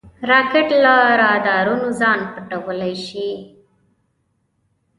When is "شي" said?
3.05-3.29